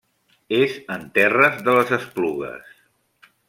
És 0.59 0.71
en 0.95 1.03
terres 1.19 1.61
de 1.69 1.77
les 1.77 1.95
Esplugues. 1.99 2.77